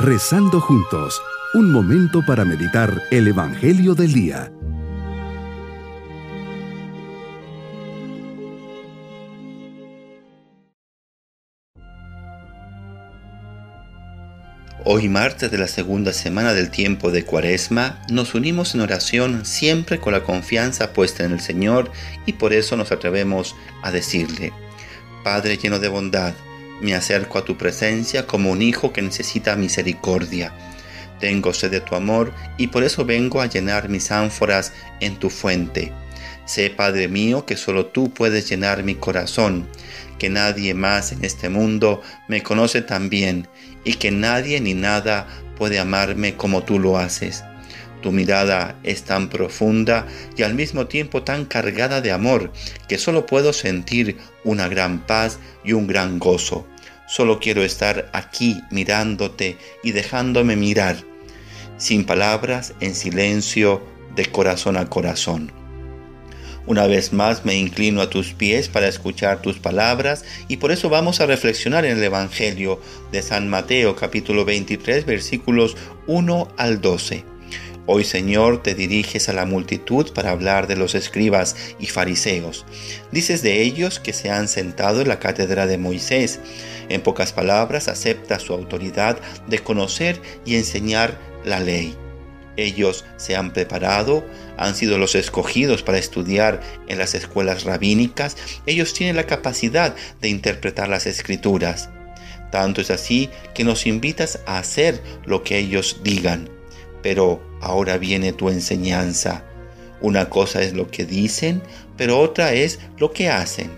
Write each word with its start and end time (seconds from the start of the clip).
Rezando 0.00 0.60
juntos, 0.60 1.20
un 1.54 1.72
momento 1.72 2.24
para 2.24 2.44
meditar 2.44 3.02
el 3.10 3.26
Evangelio 3.26 3.96
del 3.96 4.12
Día. 4.12 4.52
Hoy 14.84 15.08
martes 15.08 15.50
de 15.50 15.58
la 15.58 15.66
segunda 15.66 16.12
semana 16.12 16.54
del 16.54 16.70
tiempo 16.70 17.10
de 17.10 17.24
Cuaresma, 17.24 18.00
nos 18.08 18.36
unimos 18.36 18.76
en 18.76 18.82
oración 18.82 19.44
siempre 19.44 19.98
con 19.98 20.12
la 20.12 20.22
confianza 20.22 20.92
puesta 20.92 21.24
en 21.24 21.32
el 21.32 21.40
Señor 21.40 21.90
y 22.24 22.34
por 22.34 22.52
eso 22.52 22.76
nos 22.76 22.92
atrevemos 22.92 23.56
a 23.82 23.90
decirle, 23.90 24.52
Padre 25.24 25.56
lleno 25.56 25.80
de 25.80 25.88
bondad, 25.88 26.34
me 26.80 26.94
acerco 26.94 27.38
a 27.38 27.44
tu 27.44 27.56
presencia 27.56 28.26
como 28.26 28.50
un 28.50 28.62
hijo 28.62 28.92
que 28.92 29.02
necesita 29.02 29.56
misericordia. 29.56 30.52
Tengo 31.20 31.52
sed 31.52 31.70
de 31.70 31.80
tu 31.80 31.94
amor 31.94 32.32
y 32.56 32.68
por 32.68 32.84
eso 32.84 33.04
vengo 33.04 33.40
a 33.40 33.46
llenar 33.46 33.88
mis 33.88 34.10
ánforas 34.10 34.72
en 35.00 35.16
tu 35.16 35.30
fuente. 35.30 35.92
Sé, 36.44 36.70
Padre 36.70 37.08
mío, 37.08 37.44
que 37.44 37.56
solo 37.56 37.86
tú 37.86 38.10
puedes 38.10 38.48
llenar 38.48 38.82
mi 38.82 38.94
corazón, 38.94 39.68
que 40.18 40.30
nadie 40.30 40.72
más 40.74 41.12
en 41.12 41.24
este 41.24 41.48
mundo 41.48 42.00
me 42.26 42.42
conoce 42.42 42.80
tan 42.82 43.10
bien 43.10 43.48
y 43.84 43.94
que 43.94 44.10
nadie 44.10 44.60
ni 44.60 44.74
nada 44.74 45.26
puede 45.56 45.78
amarme 45.78 46.36
como 46.36 46.62
tú 46.62 46.78
lo 46.78 46.96
haces. 46.96 47.44
Tu 48.02 48.12
mirada 48.12 48.78
es 48.84 49.02
tan 49.02 49.28
profunda 49.28 50.06
y 50.36 50.42
al 50.42 50.54
mismo 50.54 50.86
tiempo 50.86 51.22
tan 51.22 51.44
cargada 51.44 52.00
de 52.00 52.12
amor 52.12 52.52
que 52.88 52.98
solo 52.98 53.26
puedo 53.26 53.52
sentir 53.52 54.18
una 54.44 54.68
gran 54.68 55.06
paz 55.06 55.38
y 55.64 55.72
un 55.72 55.86
gran 55.86 56.18
gozo. 56.18 56.66
Solo 57.08 57.40
quiero 57.40 57.62
estar 57.62 58.10
aquí 58.12 58.60
mirándote 58.70 59.56
y 59.82 59.92
dejándome 59.92 60.56
mirar, 60.56 60.96
sin 61.78 62.04
palabras, 62.04 62.74
en 62.80 62.94
silencio, 62.94 63.82
de 64.14 64.26
corazón 64.26 64.76
a 64.76 64.88
corazón. 64.90 65.52
Una 66.66 66.86
vez 66.86 67.14
más 67.14 67.46
me 67.46 67.54
inclino 67.56 68.02
a 68.02 68.10
tus 68.10 68.34
pies 68.34 68.68
para 68.68 68.88
escuchar 68.88 69.40
tus 69.40 69.58
palabras 69.58 70.24
y 70.48 70.58
por 70.58 70.70
eso 70.70 70.90
vamos 70.90 71.20
a 71.20 71.26
reflexionar 71.26 71.86
en 71.86 71.96
el 71.96 72.04
Evangelio 72.04 72.78
de 73.10 73.22
San 73.22 73.48
Mateo 73.48 73.96
capítulo 73.96 74.44
23 74.44 75.06
versículos 75.06 75.78
1 76.06 76.48
al 76.58 76.82
12. 76.82 77.37
Hoy 77.90 78.04
Señor 78.04 78.62
te 78.62 78.74
diriges 78.74 79.30
a 79.30 79.32
la 79.32 79.46
multitud 79.46 80.12
para 80.12 80.32
hablar 80.32 80.66
de 80.66 80.76
los 80.76 80.94
escribas 80.94 81.56
y 81.80 81.86
fariseos. 81.86 82.66
Dices 83.12 83.40
de 83.40 83.62
ellos 83.62 83.98
que 83.98 84.12
se 84.12 84.30
han 84.30 84.46
sentado 84.46 85.00
en 85.00 85.08
la 85.08 85.18
cátedra 85.18 85.66
de 85.66 85.78
Moisés. 85.78 86.38
En 86.90 87.00
pocas 87.00 87.32
palabras, 87.32 87.88
acepta 87.88 88.40
su 88.40 88.52
autoridad 88.52 89.18
de 89.46 89.60
conocer 89.60 90.20
y 90.44 90.56
enseñar 90.56 91.18
la 91.46 91.60
ley. 91.60 91.96
Ellos 92.58 93.06
se 93.16 93.36
han 93.36 93.54
preparado, 93.54 94.22
han 94.58 94.74
sido 94.74 94.98
los 94.98 95.14
escogidos 95.14 95.82
para 95.82 95.96
estudiar 95.96 96.60
en 96.88 96.98
las 96.98 97.14
escuelas 97.14 97.64
rabínicas, 97.64 98.36
ellos 98.66 98.92
tienen 98.92 99.16
la 99.16 99.24
capacidad 99.24 99.96
de 100.20 100.28
interpretar 100.28 100.90
las 100.90 101.06
escrituras. 101.06 101.88
Tanto 102.52 102.82
es 102.82 102.90
así 102.90 103.30
que 103.54 103.64
nos 103.64 103.86
invitas 103.86 104.40
a 104.44 104.58
hacer 104.58 105.02
lo 105.24 105.42
que 105.42 105.56
ellos 105.56 106.00
digan. 106.02 106.50
Pero 107.00 107.47
ahora 107.60 107.98
viene 107.98 108.32
tu 108.32 108.48
enseñanza. 108.48 109.44
Una 110.00 110.28
cosa 110.28 110.62
es 110.62 110.74
lo 110.74 110.90
que 110.90 111.04
dicen, 111.04 111.62
pero 111.96 112.18
otra 112.20 112.52
es 112.52 112.78
lo 112.98 113.12
que 113.12 113.28
hacen. 113.28 113.70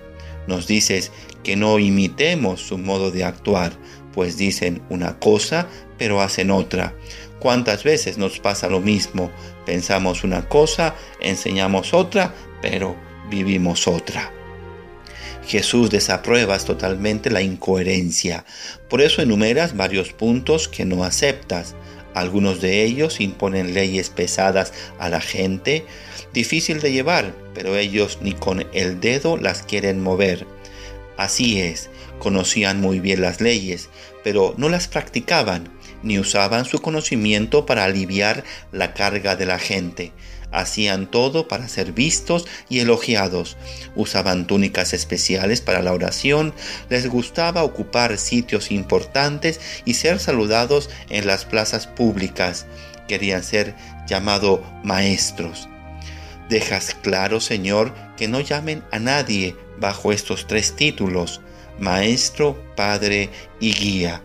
Nos 0.46 0.66
dices 0.66 1.12
que 1.42 1.56
no 1.56 1.78
imitemos 1.78 2.60
su 2.60 2.78
modo 2.78 3.10
de 3.10 3.24
actuar, 3.24 3.72
pues 4.12 4.36
dicen 4.36 4.82
una 4.90 5.18
cosa, 5.18 5.66
pero 5.98 6.20
hacen 6.20 6.50
otra. 6.50 6.94
¿Cuántas 7.38 7.84
veces 7.84 8.18
nos 8.18 8.38
pasa 8.38 8.68
lo 8.68 8.80
mismo? 8.80 9.30
Pensamos 9.64 10.24
una 10.24 10.48
cosa, 10.48 10.94
enseñamos 11.20 11.94
otra, 11.94 12.34
pero 12.60 12.96
vivimos 13.30 13.88
otra. 13.88 14.30
Jesús 15.46 15.90
desapruebas 15.90 16.64
totalmente 16.64 17.30
la 17.30 17.40
incoherencia. 17.40 18.44
Por 18.88 19.00
eso 19.00 19.22
enumeras 19.22 19.76
varios 19.76 20.12
puntos 20.12 20.68
que 20.68 20.84
no 20.84 21.02
aceptas. 21.02 21.74
Algunos 22.14 22.60
de 22.60 22.82
ellos 22.84 23.20
imponen 23.20 23.74
leyes 23.74 24.10
pesadas 24.10 24.72
a 24.98 25.08
la 25.08 25.20
gente, 25.20 25.84
difícil 26.32 26.80
de 26.80 26.92
llevar, 26.92 27.34
pero 27.54 27.76
ellos 27.76 28.18
ni 28.20 28.32
con 28.32 28.66
el 28.72 29.00
dedo 29.00 29.36
las 29.36 29.62
quieren 29.62 30.02
mover. 30.02 30.46
Así 31.16 31.60
es, 31.60 31.90
conocían 32.18 32.80
muy 32.80 33.00
bien 33.00 33.20
las 33.20 33.40
leyes, 33.40 33.88
pero 34.24 34.54
no 34.56 34.68
las 34.68 34.88
practicaban 34.88 35.68
ni 36.02 36.18
usaban 36.18 36.64
su 36.64 36.80
conocimiento 36.80 37.66
para 37.66 37.84
aliviar 37.84 38.44
la 38.72 38.94
carga 38.94 39.36
de 39.36 39.46
la 39.46 39.58
gente. 39.58 40.12
Hacían 40.52 41.08
todo 41.08 41.46
para 41.46 41.68
ser 41.68 41.92
vistos 41.92 42.46
y 42.68 42.80
elogiados. 42.80 43.56
Usaban 43.94 44.46
túnicas 44.46 44.92
especiales 44.92 45.60
para 45.60 45.82
la 45.82 45.92
oración, 45.92 46.52
les 46.88 47.08
gustaba 47.08 47.62
ocupar 47.62 48.18
sitios 48.18 48.72
importantes 48.72 49.60
y 49.84 49.94
ser 49.94 50.18
saludados 50.18 50.90
en 51.08 51.26
las 51.26 51.44
plazas 51.44 51.86
públicas. 51.86 52.66
Querían 53.06 53.44
ser 53.44 53.76
llamados 54.08 54.60
maestros. 54.82 55.68
Dejas 56.48 56.96
claro, 57.00 57.40
Señor, 57.40 57.94
que 58.16 58.26
no 58.26 58.40
llamen 58.40 58.82
a 58.90 58.98
nadie 58.98 59.54
bajo 59.78 60.12
estos 60.12 60.48
tres 60.48 60.74
títulos, 60.74 61.40
Maestro, 61.78 62.60
Padre 62.74 63.30
y 63.60 63.72
Guía 63.72 64.20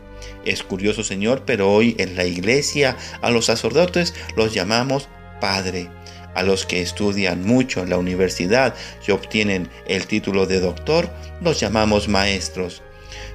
es 0.46 0.64
curioso, 0.64 1.04
Señor, 1.04 1.44
pero 1.46 1.72
hoy 1.72 1.96
en 1.98 2.16
la 2.16 2.26
iglesia 2.26 2.98
a 3.22 3.32
los 3.32 3.46
sacerdotes 3.46 4.14
los 4.36 4.54
llamamos 4.54 5.10
Padre. 5.42 5.90
A 6.36 6.44
los 6.44 6.66
que 6.66 6.82
estudian 6.82 7.46
mucho 7.46 7.82
en 7.82 7.90
la 7.90 7.98
universidad 7.98 8.76
y 9.08 9.12
obtienen 9.12 9.70
el 9.88 10.06
título 10.06 10.46
de 10.46 10.60
doctor, 10.60 11.10
los 11.42 11.60
llamamos 11.60 12.08
maestros. 12.10 12.82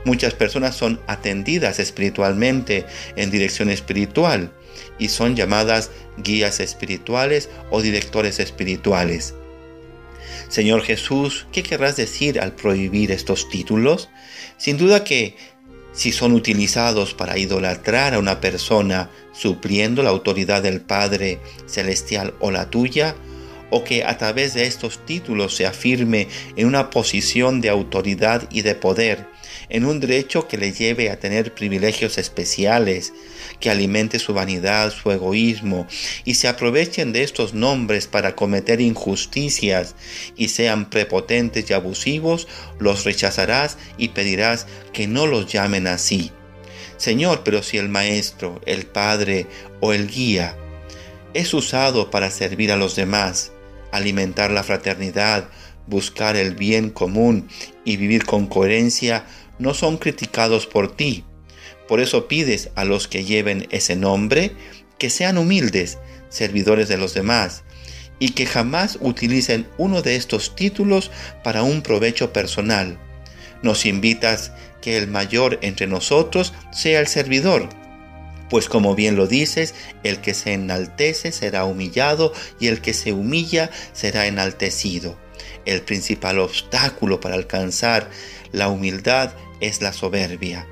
Muchas 0.04 0.34
personas 0.34 0.76
son 0.76 1.00
atendidas 1.06 1.78
espiritualmente 1.78 2.84
en 3.16 3.30
dirección 3.30 3.70
espiritual 3.70 4.52
y 4.98 5.08
son 5.08 5.34
llamadas 5.34 5.90
guías 6.18 6.60
espirituales 6.60 7.48
o 7.70 7.80
directores 7.80 8.38
espirituales. 8.38 9.34
Señor 10.48 10.82
Jesús, 10.82 11.46
¿qué 11.52 11.62
querrás 11.62 11.96
decir 11.96 12.40
al 12.40 12.54
prohibir 12.54 13.12
estos 13.12 13.48
títulos? 13.48 14.10
Sin 14.56 14.76
duda 14.78 15.04
que 15.04 15.36
si 15.92 16.12
son 16.12 16.32
utilizados 16.32 17.14
para 17.14 17.38
idolatrar 17.38 18.14
a 18.14 18.18
una 18.18 18.40
persona, 18.40 19.10
supliendo 19.32 20.02
la 20.02 20.10
autoridad 20.10 20.62
del 20.62 20.80
Padre 20.80 21.40
Celestial 21.66 22.34
o 22.40 22.50
la 22.50 22.70
tuya, 22.70 23.14
o 23.70 23.84
que 23.84 24.04
a 24.04 24.18
través 24.18 24.54
de 24.54 24.66
estos 24.66 25.04
títulos 25.06 25.54
se 25.54 25.66
afirme 25.66 26.28
en 26.56 26.66
una 26.66 26.90
posición 26.90 27.60
de 27.60 27.70
autoridad 27.70 28.48
y 28.50 28.62
de 28.62 28.74
poder, 28.74 29.26
en 29.68 29.84
un 29.84 30.00
derecho 30.00 30.48
que 30.48 30.58
le 30.58 30.72
lleve 30.72 31.10
a 31.10 31.18
tener 31.18 31.54
privilegios 31.54 32.18
especiales, 32.18 33.12
que 33.60 33.70
alimente 33.70 34.18
su 34.18 34.34
vanidad, 34.34 34.92
su 34.92 35.10
egoísmo, 35.10 35.86
y 36.24 36.34
se 36.34 36.48
aprovechen 36.48 37.12
de 37.12 37.22
estos 37.22 37.54
nombres 37.54 38.06
para 38.06 38.34
cometer 38.34 38.80
injusticias 38.80 39.94
y 40.36 40.48
sean 40.48 40.90
prepotentes 40.90 41.68
y 41.70 41.72
abusivos, 41.72 42.48
los 42.78 43.04
rechazarás 43.04 43.78
y 43.98 44.08
pedirás 44.08 44.66
que 44.92 45.06
no 45.06 45.26
los 45.26 45.52
llamen 45.52 45.86
así. 45.86 46.32
Señor, 46.96 47.42
pero 47.44 47.62
si 47.62 47.78
el 47.78 47.88
maestro, 47.88 48.60
el 48.66 48.86
padre 48.86 49.46
o 49.80 49.92
el 49.92 50.08
guía 50.08 50.56
es 51.34 51.54
usado 51.54 52.10
para 52.10 52.30
servir 52.30 52.72
a 52.72 52.76
los 52.76 52.96
demás, 52.96 53.52
alimentar 53.92 54.50
la 54.50 54.62
fraternidad, 54.62 55.48
buscar 55.86 56.36
el 56.36 56.54
bien 56.54 56.90
común 56.90 57.48
y 57.84 57.96
vivir 57.96 58.24
con 58.24 58.46
coherencia, 58.46 59.24
no 59.58 59.74
son 59.74 59.98
criticados 59.98 60.66
por 60.66 60.94
ti. 60.94 61.24
Por 61.88 62.00
eso 62.00 62.28
pides 62.28 62.70
a 62.76 62.84
los 62.84 63.08
que 63.08 63.24
lleven 63.24 63.66
ese 63.70 63.96
nombre 63.96 64.52
que 64.98 65.10
sean 65.10 65.38
humildes, 65.38 65.98
servidores 66.28 66.88
de 66.88 66.98
los 66.98 67.14
demás, 67.14 67.64
y 68.18 68.30
que 68.30 68.46
jamás 68.46 68.98
utilicen 69.00 69.66
uno 69.78 70.02
de 70.02 70.16
estos 70.16 70.54
títulos 70.54 71.10
para 71.42 71.62
un 71.62 71.82
provecho 71.82 72.32
personal. 72.32 72.98
Nos 73.62 73.86
invitas 73.86 74.52
que 74.80 74.96
el 74.96 75.08
mayor 75.08 75.58
entre 75.62 75.86
nosotros 75.86 76.52
sea 76.72 77.00
el 77.00 77.06
servidor, 77.06 77.68
pues 78.50 78.68
como 78.68 78.94
bien 78.94 79.16
lo 79.16 79.26
dices, 79.26 79.74
el 80.02 80.20
que 80.20 80.34
se 80.34 80.52
enaltece 80.52 81.32
será 81.32 81.64
humillado 81.64 82.32
y 82.58 82.66
el 82.66 82.80
que 82.82 82.92
se 82.92 83.12
humilla 83.12 83.70
será 83.92 84.26
enaltecido. 84.26 85.16
El 85.66 85.82
principal 85.82 86.38
obstáculo 86.38 87.20
para 87.20 87.34
alcanzar 87.34 88.10
la 88.52 88.68
humildad 88.68 89.34
es 89.60 89.82
la 89.82 89.92
soberbia, 89.92 90.66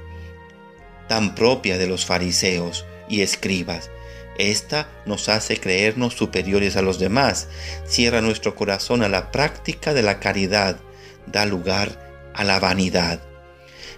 tan 1.09 1.35
propia 1.35 1.79
de 1.79 1.87
los 1.87 2.07
fariseos 2.07 2.87
y 3.09 3.21
escribas. 3.21 3.91
Esta 4.39 4.89
nos 5.05 5.29
hace 5.29 5.59
creernos 5.59 6.15
superiores 6.15 6.77
a 6.77 6.83
los 6.83 6.99
demás, 6.99 7.49
cierra 7.87 8.21
nuestro 8.21 8.55
corazón 8.55 9.03
a 9.03 9.09
la 9.09 9.33
práctica 9.33 9.95
de 9.95 10.03
la 10.03 10.21
caridad, 10.21 10.79
da 11.27 11.45
lugar 11.45 12.31
a 12.35 12.45
la 12.45 12.61
vanidad. 12.61 13.21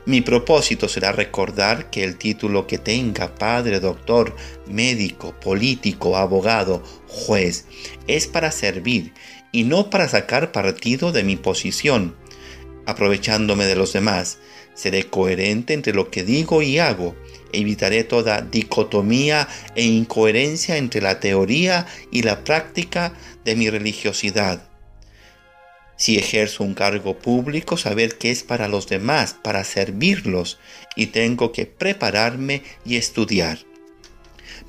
Mi 0.07 0.23
propósito 0.23 0.89
será 0.89 1.13
recordar 1.13 1.91
que 1.91 2.05
el 2.05 2.17
título 2.17 2.67
que 2.67 2.79
tenga 2.79 3.35
padre, 3.35 3.81
doctor, 3.81 4.35
médico, 4.67 5.39
político, 5.39 6.17
abogado, 6.17 6.83
juez, 7.07 7.67
es 8.07 8.27
para 8.27 8.51
servir 8.51 9.13
y 9.53 9.65
no 9.65 9.91
para 9.91 10.09
sacar 10.09 10.53
partido 10.53 11.13
de 11.13 11.25
mi 11.25 11.37
posición, 11.37 12.15
aprovechándome 12.87 13.67
de 13.67 13.77
los 13.77 13.93
demás. 13.93 14.39
Seré 14.75 15.05
coherente 15.05 15.75
entre 15.75 15.93
lo 15.93 16.11
que 16.11 16.25
digo 16.25 16.63
y 16.63 16.79
hago. 16.79 17.15
Evitaré 17.53 18.05
toda 18.05 18.41
dicotomía 18.41 19.49
e 19.75 19.85
incoherencia 19.85 20.77
entre 20.77 21.01
la 21.01 21.21
teoría 21.21 21.87
y 22.11 22.23
la 22.23 22.45
práctica 22.45 23.13
de 23.45 23.57
mi 23.57 23.69
religiosidad. 23.69 24.69
Si 25.97 26.17
ejerzo 26.17 26.65
un 26.65 26.73
cargo 26.73 27.19
público, 27.19 27.77
saber 27.77 28.17
que 28.17 28.31
es 28.31 28.43
para 28.43 28.69
los 28.69 28.89
demás, 28.89 29.35
para 29.35 29.65
servirlos, 29.65 30.59
y 30.97 31.09
tengo 31.09 31.53
que 31.53 31.67
prepararme 31.67 32.63
y 32.87 32.97
estudiar. 32.97 33.59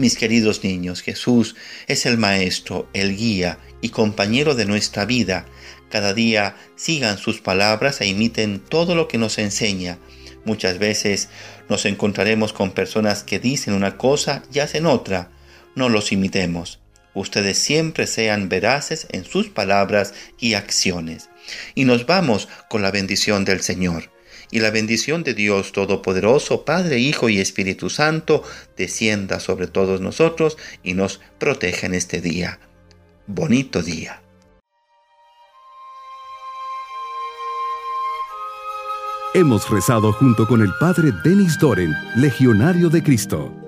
Mis 0.01 0.18
queridos 0.18 0.63
niños, 0.63 1.03
Jesús 1.03 1.56
es 1.86 2.07
el 2.07 2.18
Maestro, 2.18 2.89
el 2.92 3.15
guía 3.15 3.59
y 3.81 3.89
compañero 3.89 4.56
de 4.56 4.65
nuestra 4.65 5.06
vida. 5.06 5.45
Cada 5.92 6.15
día 6.15 6.56
sigan 6.75 7.19
sus 7.19 7.39
palabras 7.39 8.01
e 8.01 8.07
imiten 8.07 8.62
todo 8.62 8.95
lo 8.95 9.07
que 9.07 9.19
nos 9.19 9.38
enseña. 9.38 10.00
Muchas 10.44 10.80
veces 10.80 11.30
nos 11.69 11.86
encontraremos 11.86 12.51
con 12.51 12.71
personas 12.71 13.21
que 13.21 13.38
dicen 13.38 13.75
una 13.75 14.00
cosa 14.00 14.42
y 14.51 14.57
hacen 14.57 14.88
otra. 14.88 15.30
No 15.75 15.88
los 15.88 16.12
imitemos. 16.12 16.80
Ustedes 17.13 17.59
siempre 17.59 18.07
sean 18.07 18.50
veraces 18.50 19.06
en 19.12 19.24
sus 19.24 19.50
palabras 19.50 20.15
y 20.39 20.56
acciones. 20.56 21.30
Y 21.75 21.86
nos 21.86 22.07
vamos 22.07 22.50
con 22.71 22.81
la 22.81 22.89
bendición 22.89 23.45
del 23.45 23.62
Señor 23.62 24.11
y 24.51 24.59
la 24.59 24.69
bendición 24.69 25.24
de 25.24 25.33
Dios 25.33 25.71
Todopoderoso, 25.71 26.65
Padre, 26.65 27.00
Hijo 27.00 27.30
y 27.30 27.39
Espíritu 27.39 27.89
Santo, 27.89 28.44
descienda 28.77 29.39
sobre 29.39 29.68
todos 29.68 30.01
nosotros 30.01 30.57
y 30.83 30.94
nos 30.94 31.21
proteja 31.39 31.88
en 31.88 31.95
este 31.95 32.21
día. 32.21 32.59
Bonito 33.25 33.81
día. 33.81 34.21
Hemos 39.33 39.69
rezado 39.69 40.12
junto 40.12 40.45
con 40.45 40.62
el 40.62 40.71
Padre 40.77 41.13
Denis 41.24 41.57
Doren, 41.57 41.94
Legionario 42.18 42.89
de 42.89 43.01
Cristo. 43.01 43.61